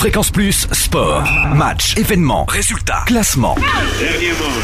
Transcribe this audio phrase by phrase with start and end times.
[0.00, 3.54] Fréquence Plus, sport, match, événements, résultats, classement,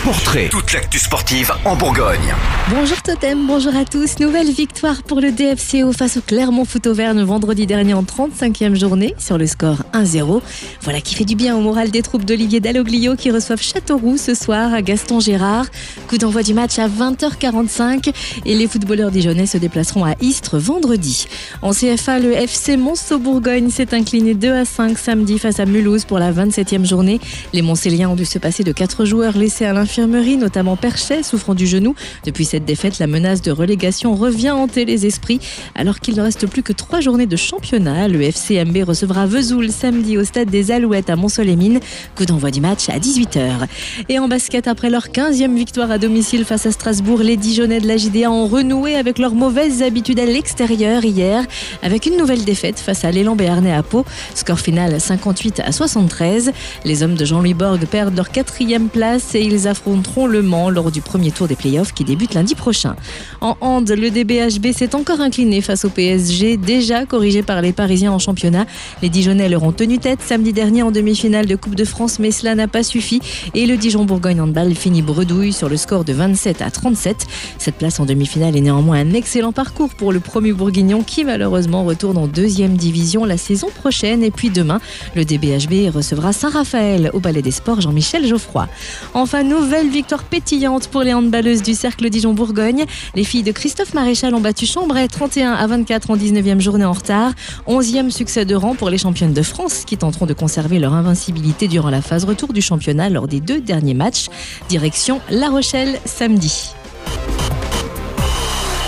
[0.03, 2.35] portrait, toute l'actu sportive en Bourgogne.
[2.71, 4.19] Bonjour Totem, bonjour à tous.
[4.19, 9.15] Nouvelle victoire pour le DFCO face au Clermont Foot Auvergne vendredi dernier en 35e journée
[9.19, 10.41] sur le score 1-0.
[10.81, 14.33] Voilà qui fait du bien au moral des troupes d'Olivier Dalloglio qui reçoivent Châteauroux ce
[14.33, 15.67] soir à Gaston Gérard.
[16.09, 18.11] Coup d'envoi du match à 20h45
[18.47, 21.29] et les footballeurs dijonnais se déplaceront à Istres vendredi.
[21.61, 26.19] En CFA, le FC Monceau-Bourgogne s'est incliné 2 à 5 samedi face à Mulhouse pour
[26.19, 27.21] la 27e journée.
[27.53, 31.55] Les Montcéliens ont dû se passer de quatre joueurs laissés à l'infirmerie, notamment Perchet, souffrant
[31.55, 31.95] du genou.
[32.25, 35.41] Depuis cette défaite, la menace de relégation revient hanter les esprits.
[35.75, 40.17] Alors qu'il ne reste plus que trois journées de championnat, le FCMB recevra Vesoul samedi
[40.17, 41.81] au stade des Alouettes à Mont-Soleil-Mines.
[42.15, 43.67] Coup d'envoi du match à 18h.
[44.09, 47.89] Et en basket, après leur 15e victoire à domicile face à Strasbourg, les Dijonais de
[47.89, 51.45] la JDA ont renoué avec leurs mauvaises habitudes à l'extérieur hier,
[51.83, 54.05] avec une nouvelle défaite face à l'élan Béarnais à Pau.
[54.35, 56.53] Score final 5 58 à 73.
[56.85, 60.91] Les hommes de Jean-Louis Borg perdent leur quatrième place et ils affronteront Le Mans lors
[60.91, 62.97] du premier tour des playoffs qui débute lundi prochain.
[63.41, 68.13] En hand, le DBHB s'est encore incliné face au PSG, déjà corrigé par les Parisiens
[68.13, 68.67] en championnat.
[69.03, 72.31] Les Dijonnais leur ont tenu tête samedi dernier en demi-finale de Coupe de France, mais
[72.31, 73.21] cela n'a pas suffi
[73.55, 77.27] et le Dijon Bourgogne Handball finit bredouille sur le score de 27 à 37.
[77.59, 81.85] Cette place en demi-finale est néanmoins un excellent parcours pour le premier bourguignon qui malheureusement
[81.85, 84.81] retourne en deuxième division la saison prochaine et puis demain
[85.15, 88.69] le DBHB recevra Saint-Raphaël au Palais des Sports Jean-Michel Geoffroy.
[89.15, 92.85] Enfin, nouvelle victoire pétillante pour les handballeuses du Cercle Dijon-Bourgogne.
[93.15, 96.93] Les filles de Christophe Maréchal ont battu Chambray 31 à 24 en 19e journée en
[96.93, 97.33] retard.
[97.67, 101.69] 11e succès de rang pour les championnes de France qui tenteront de conserver leur invincibilité
[101.69, 104.27] durant la phase retour du championnat lors des deux derniers matchs.
[104.69, 106.71] Direction La Rochelle samedi.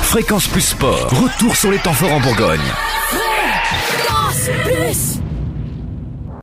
[0.03, 1.11] Fréquence plus sport.
[1.11, 2.88] Retour sur les temps forts en Bourgogne.